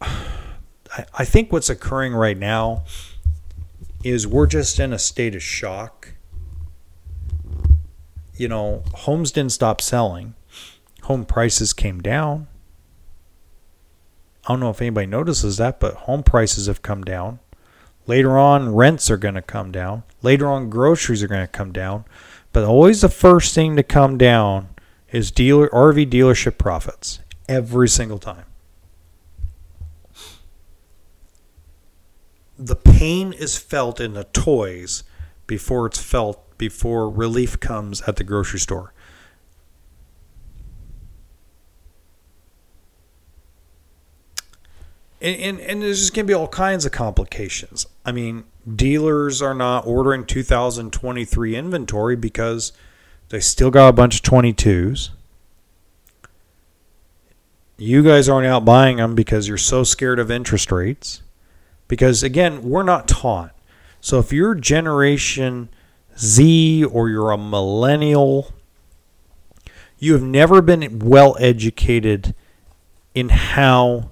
[0.00, 2.84] I think what's occurring right now
[4.04, 6.14] is we're just in a state of shock.
[8.36, 10.34] You know, homes didn't stop selling,
[11.02, 12.48] home prices came down.
[14.44, 17.38] I don't know if anybody notices that, but home prices have come down.
[18.06, 20.02] Later on, rents are going to come down.
[20.22, 22.04] Later on, groceries are going to come down.
[22.52, 24.68] But always the first thing to come down
[25.10, 28.44] is dealer RV dealership profits every single time.
[32.58, 35.04] The pain is felt in the toys
[35.46, 38.92] before it's felt before relief comes at the grocery store.
[45.22, 47.86] And, and, and there's just going to be all kinds of complications.
[48.04, 48.42] I mean,
[48.74, 52.72] dealers are not ordering 2023 inventory because
[53.28, 55.10] they still got a bunch of 22s.
[57.78, 61.22] You guys aren't out buying them because you're so scared of interest rates.
[61.86, 63.54] Because again, we're not taught.
[64.00, 65.68] So if you're Generation
[66.18, 68.52] Z or you're a millennial,
[69.98, 72.34] you have never been well educated
[73.14, 74.11] in how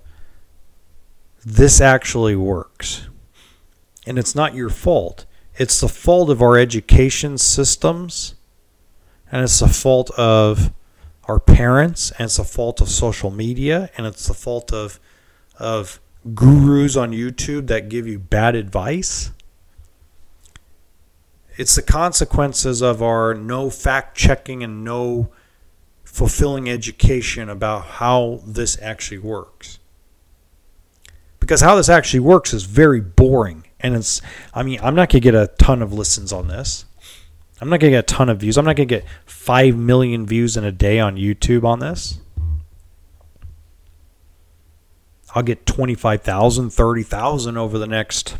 [1.44, 3.08] this actually works.
[4.06, 5.26] And it's not your fault.
[5.56, 8.34] It's the fault of our education systems,
[9.30, 10.72] and it's the fault of
[11.24, 14.98] our parents, and it's the fault of social media, and it's the fault of
[15.58, 16.00] of
[16.34, 19.30] gurus on YouTube that give you bad advice.
[21.56, 25.30] It's the consequences of our no fact checking and no
[26.04, 29.79] fulfilling education about how this actually works
[31.50, 33.64] because how this actually works is very boring.
[33.80, 34.22] And it's,
[34.54, 36.84] I mean, I'm not going to get a ton of listens on this.
[37.60, 38.56] I'm not going to get a ton of views.
[38.56, 42.20] I'm not going to get 5 million views in a day on YouTube on this.
[45.34, 48.36] I'll get 25,000, 30,000 over the next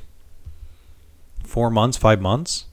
[1.42, 2.66] four months, five months.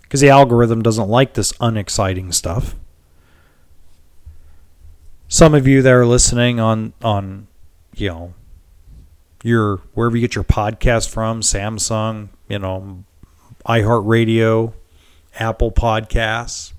[0.00, 2.74] Because the algorithm doesn't like this unexciting stuff.
[5.28, 7.48] some of you that are listening on on
[7.94, 8.34] you know
[9.44, 13.04] your wherever you get your podcast from, Samsung, you know,
[13.66, 14.72] iHeartRadio,
[15.38, 16.72] Apple Podcasts,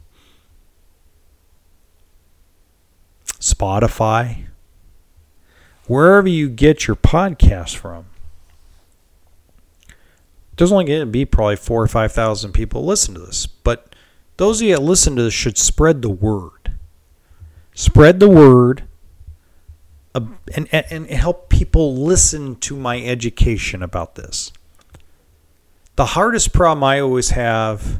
[3.39, 4.47] Spotify,
[5.87, 8.07] wherever you get your podcast from.
[10.57, 13.93] There's only going to be probably four or five thousand people listen to this, but
[14.37, 16.71] those of you that listen to this should spread the word.
[17.75, 18.85] Spread the word
[20.15, 24.51] and, and, help people listen to my education about this.
[25.97, 27.99] The hardest problem I always have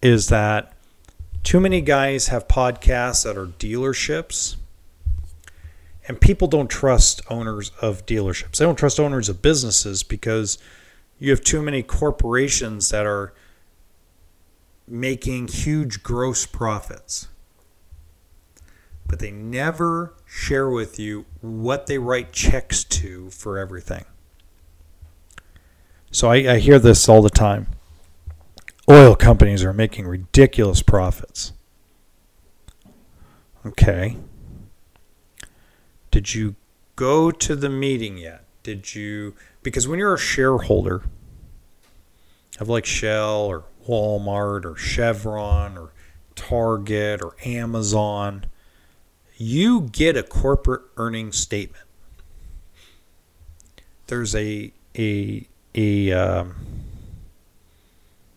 [0.00, 0.72] is that
[1.42, 4.56] too many guys have podcasts that are dealerships,
[6.08, 8.56] and people don't trust owners of dealerships.
[8.56, 10.58] They don't trust owners of businesses because
[11.18, 13.32] you have too many corporations that are
[14.88, 17.28] making huge gross profits
[19.08, 24.04] but they never share with you what they write checks to for everything.
[26.10, 27.66] So I, I, hear this all the time.
[28.88, 31.52] Oil companies are making ridiculous profits.
[33.66, 34.16] Okay.
[36.10, 36.54] Did you
[36.94, 38.44] go to the meeting yet?
[38.62, 41.02] Did you because when you're a shareholder
[42.58, 45.92] of like Shell or Walmart or Chevron or
[46.34, 48.46] Target or Amazon,
[49.36, 51.84] you get a corporate earnings statement.
[54.06, 56.54] There's a a a um,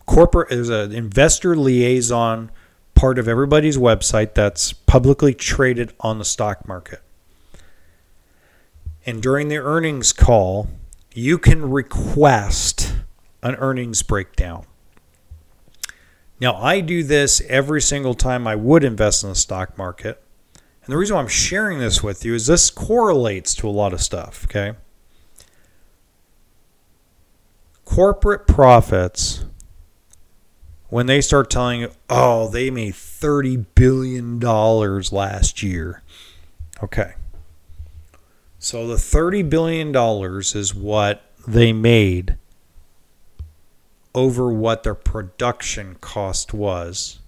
[0.06, 2.52] corporate there's an investor liaison
[2.96, 7.02] part of everybody's website that's publicly traded on the stock market.
[9.06, 10.68] And during the earnings call,
[11.14, 12.94] you can request
[13.42, 14.66] an earnings breakdown.
[16.42, 20.22] Now, I do this every single time I would invest in the stock market.
[20.90, 23.94] And the reason why I'm sharing this with you is this correlates to a lot
[23.94, 24.74] of stuff, okay?
[27.86, 29.46] Corporate profits,
[30.88, 36.02] when they start telling you, oh, they made $30 billion last year.
[36.82, 37.14] Okay.
[38.58, 42.36] So the $30 billion is what they made
[44.16, 47.19] over what their production cost was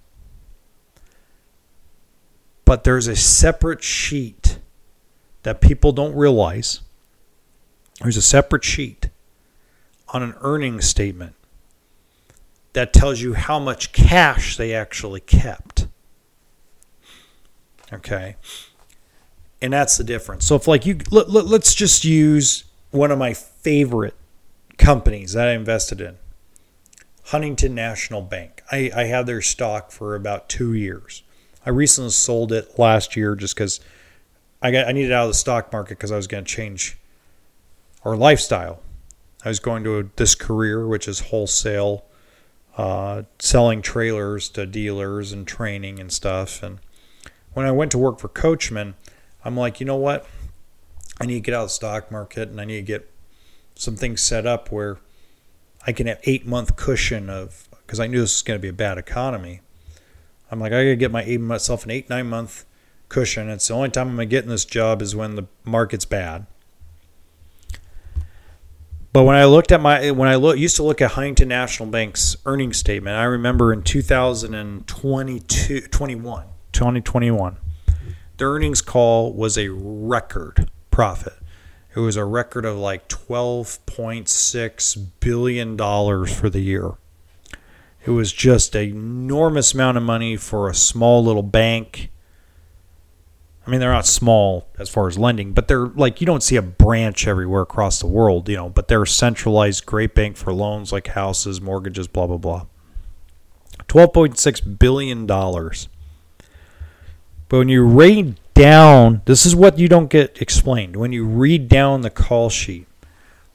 [2.71, 4.57] but there's a separate sheet
[5.43, 6.79] that people don't realize.
[7.99, 9.09] There's a separate sheet
[10.13, 11.35] on an earnings statement
[12.71, 15.87] that tells you how much cash they actually kept.
[17.91, 18.37] Okay.
[19.61, 20.45] And that's the difference.
[20.45, 24.15] So if like you let, let, let's just use one of my favorite
[24.77, 26.15] companies that I invested in.
[27.25, 28.63] Huntington National Bank.
[28.71, 31.23] I, I had their stock for about two years.
[31.65, 33.79] I recently sold it last year just because
[34.61, 36.97] I got I needed out of the stock market because I was going to change
[38.03, 38.81] our lifestyle.
[39.43, 42.05] I was going to this career, which is wholesale,
[42.77, 46.61] uh, selling trailers to dealers and training and stuff.
[46.61, 46.79] And
[47.53, 48.93] when I went to work for Coachmen,
[49.43, 50.27] I'm like, you know what?
[51.19, 53.09] I need to get out of the stock market and I need to get
[53.75, 54.97] some things set up where
[55.85, 58.69] I can have eight month cushion of because I knew this was going to be
[58.69, 59.61] a bad economy.
[60.51, 62.65] I'm like, I gotta get my myself an eight nine month
[63.09, 63.49] cushion.
[63.49, 66.45] It's the only time I'm gonna get in this job is when the market's bad.
[69.13, 71.89] But when I looked at my when I look, used to look at Huntington National
[71.89, 77.57] Bank's earnings statement, I remember in 2022 21 2021
[78.37, 81.33] the earnings call was a record profit.
[81.95, 86.93] It was a record of like 12.6 billion dollars for the year.
[88.03, 92.09] It was just an enormous amount of money for a small little bank.
[93.65, 96.55] I mean, they're not small as far as lending, but they're like you don't see
[96.55, 100.51] a branch everywhere across the world, you know, but they're a centralized great bank for
[100.51, 102.65] loans like houses, mortgages, blah, blah, blah.
[103.87, 105.27] $12.6 billion.
[105.27, 110.95] But when you read down, this is what you don't get explained.
[110.95, 112.87] When you read down the call sheet,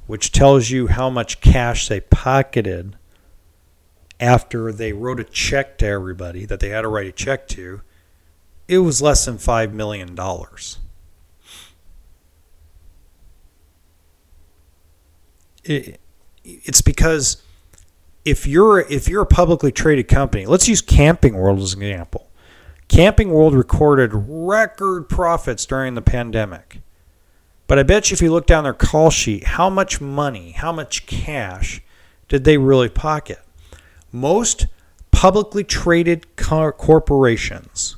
[0.07, 2.97] which tells you how much cash they pocketed
[4.19, 7.83] after they wrote a check to everybody that they had to write a check to,
[8.69, 10.17] it was less than $5 million.
[15.65, 16.01] It,
[16.45, 17.43] it's because
[18.25, 22.29] if you're if you're a publicly traded company, let's use Camping World as an example.
[22.89, 26.81] Camping World recorded record profits during the pandemic.
[27.67, 30.71] But I bet you if you look down their call sheet, how much money, how
[30.71, 31.83] much cash
[32.29, 33.41] did they really pocket?
[34.13, 34.67] Most
[35.11, 37.97] publicly traded corporations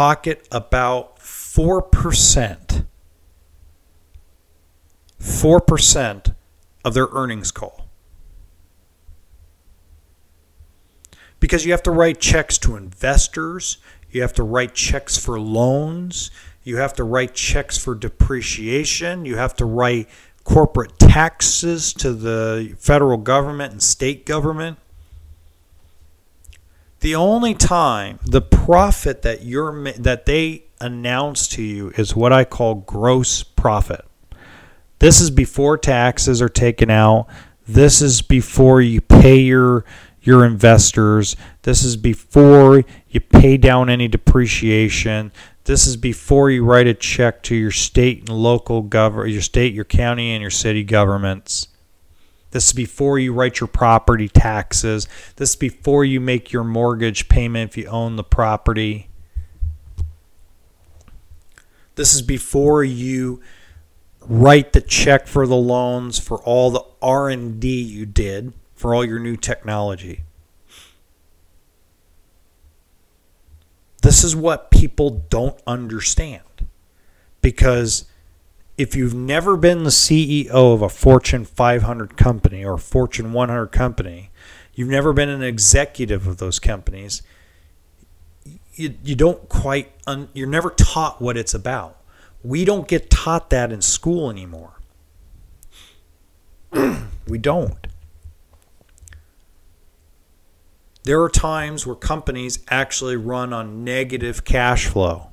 [0.00, 2.86] pocket about 4%.
[5.18, 6.34] 4%
[6.84, 7.86] of their earnings call.
[11.40, 13.78] Because you have to write checks to investors,
[14.10, 16.30] you have to write checks for loans,
[16.62, 20.08] you have to write checks for depreciation, you have to write
[20.44, 24.78] corporate taxes to the federal government and state government.
[27.00, 32.44] The only time the profit that you're that they announce to you is what I
[32.44, 34.04] call gross profit.
[34.98, 37.26] This is before taxes are taken out.
[37.66, 39.84] This is before you pay your
[40.22, 41.36] your investors.
[41.62, 45.32] This is before you pay down any depreciation.
[45.70, 49.72] This is before you write a check to your state and local government, your state,
[49.72, 51.68] your county, and your city governments.
[52.50, 55.06] This is before you write your property taxes.
[55.36, 59.10] This is before you make your mortgage payment if you own the property.
[61.94, 63.40] This is before you
[64.22, 69.20] write the check for the loans for all the R&D you did for all your
[69.20, 70.24] new technology.
[74.02, 76.42] This is what people don't understand.
[77.40, 78.04] Because
[78.76, 84.30] if you've never been the CEO of a Fortune 500 company or Fortune 100 company,
[84.74, 87.22] you've never been an executive of those companies,
[88.74, 91.98] you, you don't quite, un, you're never taught what it's about.
[92.42, 94.80] We don't get taught that in school anymore.
[97.28, 97.79] we don't.
[101.04, 105.30] There are times where companies actually run on negative cash flow.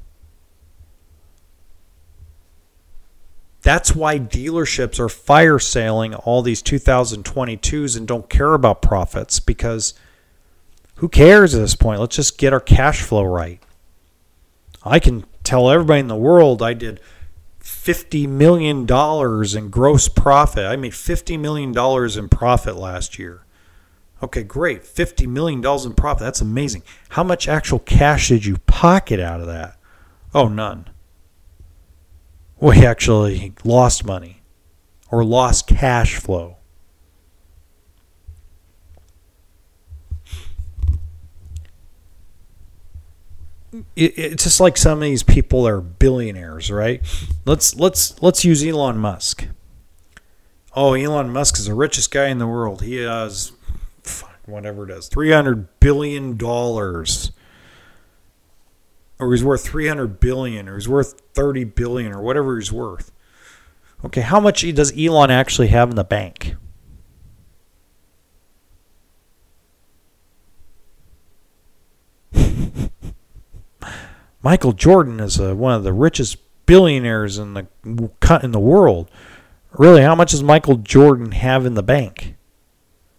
[3.62, 9.94] That's why dealerships are fire sailing all these 2022s and don't care about profits because
[10.96, 12.00] who cares at this point?
[12.00, 13.62] Let's just get our cash flow right.
[14.84, 17.02] I can tell everybody in the world I did
[17.62, 20.66] $50 million in gross profit.
[20.66, 21.78] I made $50 million
[22.18, 23.44] in profit last year.
[24.22, 24.84] Okay, great.
[24.84, 26.22] $50 million in profit.
[26.22, 26.84] That's amazing.
[27.10, 29.78] How much actual cash did you pocket out of that?
[30.34, 30.90] Oh, none.
[32.60, 34.42] We actually lost money
[35.12, 36.58] or lost cash flow.
[43.96, 47.02] it's just like some of these people are billionaires, right?
[47.46, 49.48] Let's let's let's use Elon Musk.
[50.76, 52.82] Oh, Elon Musk is the richest guy in the world.
[52.82, 53.52] He has
[54.48, 57.32] whatever it is, three hundred billion dollars,
[59.20, 63.12] or he's worth three hundred billion, or he's worth thirty billion, or whatever he's worth.
[64.06, 66.56] Okay, how much does Elon actually have in the bank?
[74.42, 79.10] Michael Jordan is a, one of the richest billionaires in the in the world.
[79.72, 82.37] Really, how much does Michael Jordan have in the bank?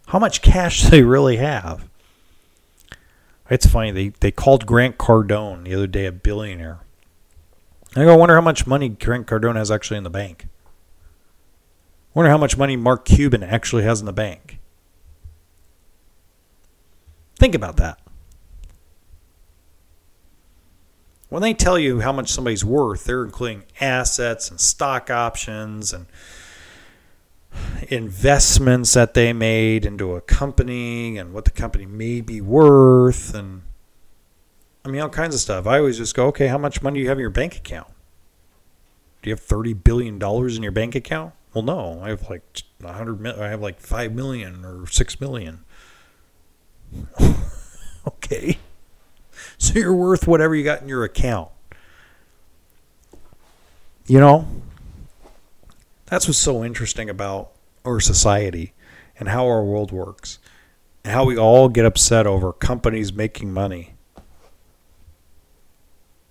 [0.08, 1.88] How much cash do they really have?
[3.50, 3.90] It's funny.
[3.90, 6.80] They they called Grant Cardone the other day a billionaire.
[7.96, 10.46] I go, I wonder how much money Grant Cardone has actually in the bank.
[12.14, 14.58] I wonder how much money Mark Cuban actually has in the bank.
[17.38, 17.98] Think about that.
[21.28, 26.06] When they tell you how much somebody's worth, they're including assets and stock options and
[27.88, 33.62] investments that they made into a company and what the company may be worth and
[34.84, 35.66] I mean all kinds of stuff.
[35.66, 37.88] I always just go, okay, how much money do you have in your bank account?
[39.22, 41.34] Do you have thirty billion dollars in your bank account?
[41.52, 42.42] Well, no, I have like
[42.82, 43.26] a hundred.
[43.26, 45.64] I have like five million or six million.
[48.06, 48.58] okay.
[49.58, 51.50] So you're worth whatever you got in your account.
[54.06, 54.48] You know,
[56.08, 57.52] that's what's so interesting about
[57.84, 58.74] our society
[59.18, 60.38] and how our world works
[61.04, 63.94] and how we all get upset over companies making money.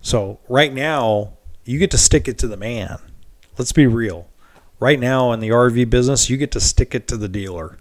[0.00, 2.98] So, right now, you get to stick it to the man.
[3.56, 4.28] Let's be real.
[4.80, 7.78] Right now, in the RV business, you get to stick it to the dealer.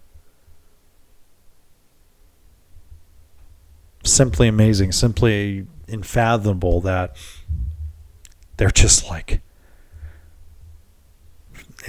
[4.07, 7.15] simply amazing, simply unfathomable that
[8.57, 9.41] they're just like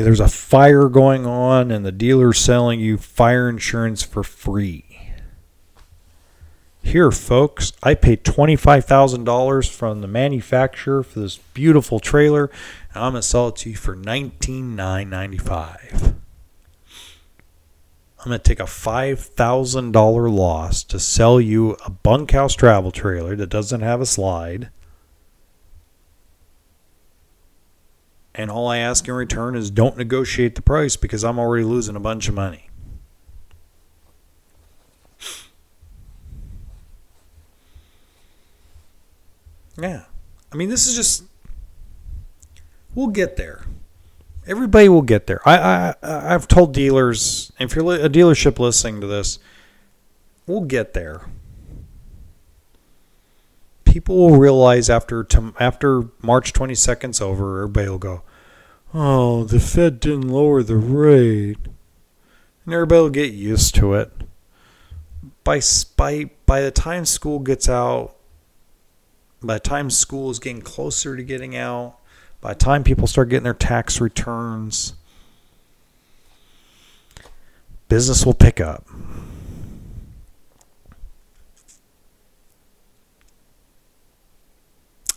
[0.04, 4.84] there's a fire going on and the dealer's selling you fire insurance for free.
[6.82, 12.50] Here, folks, I paid $25,000 from the manufacturer for this beautiful trailer,
[12.94, 16.14] and I'm going to sell it to you for 19,995.
[18.20, 23.50] I'm going to take a $5,000 loss to sell you a bunkhouse travel trailer that
[23.50, 24.70] doesn't have a slide
[28.38, 31.96] And all I ask in return is don't negotiate the price because I'm already losing
[31.96, 32.70] a bunch of money.
[39.76, 40.04] Yeah.
[40.52, 41.24] I mean, this is just.
[42.94, 43.64] We'll get there.
[44.46, 45.46] Everybody will get there.
[45.46, 49.40] I, I I've told dealers, if you're a dealership listening to this,
[50.46, 51.22] we'll get there.
[53.88, 55.26] People will realize after
[55.58, 58.22] after March 22nd's over, everybody will go,
[58.92, 61.56] "Oh, the Fed didn't lower the rate,"
[62.64, 64.12] and everybody will get used to it.
[65.42, 65.62] By
[65.96, 68.14] by by the time school gets out,
[69.42, 71.96] by the time school is getting closer to getting out,
[72.42, 74.92] by the time people start getting their tax returns,
[77.88, 78.86] business will pick up.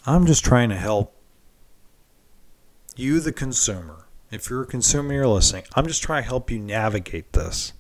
[0.06, 1.16] I'm just trying to help
[2.96, 4.08] you, the consumer.
[4.32, 5.64] If you're a consumer, you're listening.
[5.76, 7.74] I'm just trying to help you navigate this.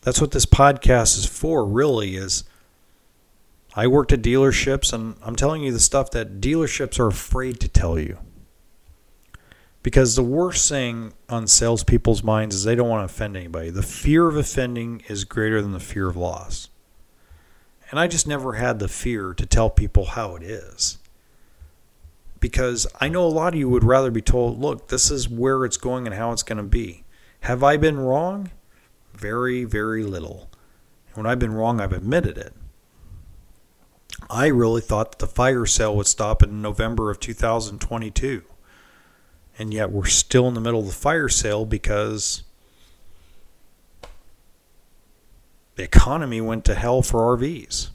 [0.00, 2.44] That's what this podcast is for, really, is
[3.74, 7.68] I worked at dealerships and I'm telling you the stuff that dealerships are afraid to
[7.68, 8.18] tell you.
[9.82, 13.70] Because the worst thing on salespeople's minds is they don't want to offend anybody.
[13.70, 16.68] The fear of offending is greater than the fear of loss.
[17.92, 20.96] And I just never had the fear to tell people how it is.
[22.40, 25.66] Because I know a lot of you would rather be told, look, this is where
[25.66, 27.04] it's going and how it's going to be.
[27.40, 28.50] Have I been wrong?
[29.12, 30.48] Very, very little.
[31.12, 32.54] When I've been wrong, I've admitted it.
[34.30, 38.42] I really thought that the fire sale would stop in November of 2022.
[39.58, 42.42] And yet we're still in the middle of the fire sale because
[45.76, 47.90] the economy went to hell for RVs.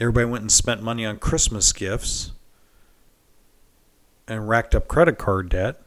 [0.00, 2.32] Everybody went and spent money on Christmas gifts
[4.26, 5.82] and racked up credit card debt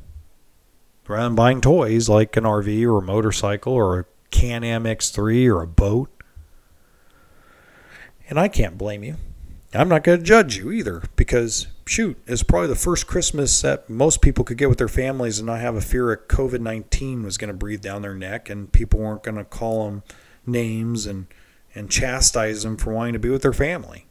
[1.07, 5.47] rather than buying toys like an RV or a motorcycle or a Can Am X3
[5.47, 6.09] or a boat.
[8.29, 9.15] And I can't blame you.
[9.73, 13.89] I'm not going to judge you either because, shoot, it's probably the first Christmas that
[13.89, 17.23] most people could get with their families and not have a fear that COVID 19
[17.23, 20.03] was going to breathe down their neck and people weren't going to call them
[20.45, 21.27] names and,
[21.75, 24.07] and chastise them for wanting to be with their family.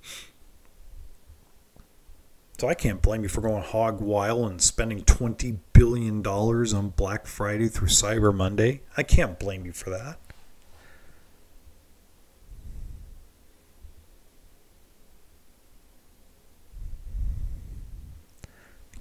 [2.59, 7.27] So I can't blame you for going hog wild and spending $20 billion on Black
[7.27, 8.83] Friday through Cyber Monday.
[8.97, 10.19] I can't blame you for that.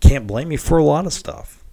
[0.02, 1.64] Can't blame you for a lot of stuff.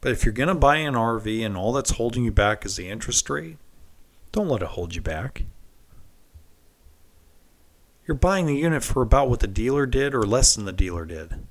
[0.00, 2.76] But if you're going to buy an RV and all that's holding you back is
[2.76, 3.56] the interest rate,
[4.32, 5.44] don't let it hold you back.
[8.06, 11.06] You're buying the unit for about what the dealer did or less than the dealer
[11.06, 11.46] did.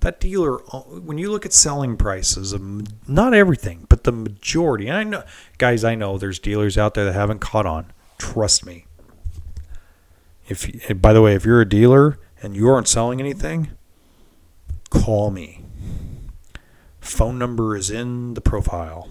[0.00, 2.54] That dealer, uh, when you look at selling prices,
[3.06, 5.24] not everything, but the majority, I know,
[5.58, 7.92] guys, I know there's dealers out there that haven't caught on.
[8.16, 8.86] Trust me.
[10.48, 13.72] If, by the way, if you're a dealer and you aren't selling anything,
[14.90, 15.64] call me.
[17.00, 19.10] Phone number is in the profile.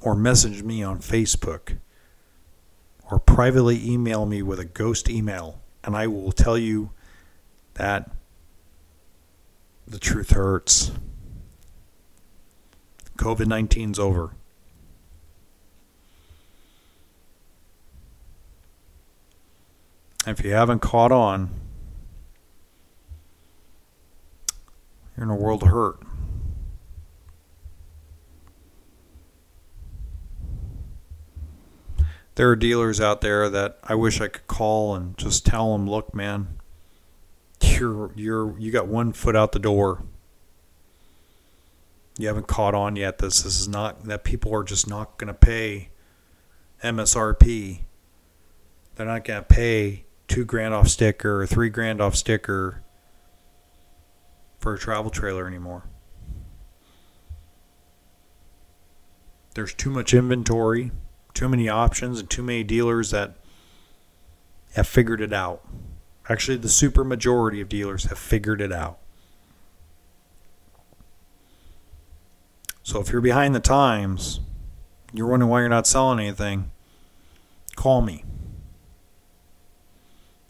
[0.00, 1.78] Or message me on Facebook.
[3.10, 6.90] Or privately email me with a ghost email, and I will tell you
[7.74, 8.10] that
[9.86, 10.92] the truth hurts.
[13.16, 14.34] COVID 19's over.
[20.26, 21.50] If you haven't caught on,
[25.16, 26.00] You're in a world of hurt.
[32.34, 35.88] There are dealers out there that I wish I could call and just tell them,
[35.88, 36.58] "Look, man,
[37.60, 40.02] you're you're you got one foot out the door.
[42.18, 43.18] You haven't caught on yet.
[43.18, 45.88] This, this is not that people are just not going to pay
[46.82, 47.80] MSRP.
[48.94, 52.82] They're not going to pay two grand off sticker or three grand off sticker
[54.62, 55.82] for a travel trailer anymore.
[59.54, 60.92] There's too much inventory,
[61.34, 63.34] too many options, and too many dealers that
[64.74, 65.62] have figured it out.
[66.28, 68.98] Actually, the super majority of dealers have figured it out.
[72.84, 74.40] So if you're behind the times,
[75.12, 76.70] you're wondering why you're not selling anything,
[77.74, 78.24] call me.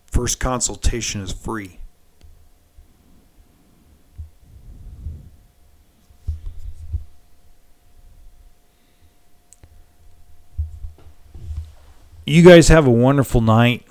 [0.07, 1.79] First consultation is free.
[12.25, 13.87] You guys have a wonderful night.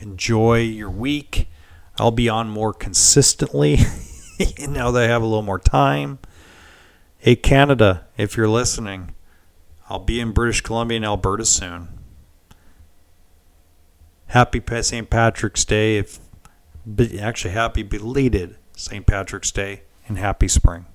[0.00, 1.48] enjoy your week.
[1.98, 3.78] I'll be on more consistently
[4.68, 6.18] now that I have a little more time.
[7.18, 9.14] Hey, Canada, if you're listening,
[9.88, 11.88] I'll be in British Columbia and Alberta soon.
[14.28, 15.08] Happy St.
[15.08, 15.98] Patrick's Day.
[15.98, 16.18] If
[17.18, 19.06] actually happy belated St.
[19.06, 20.86] Patrick's Day and happy spring.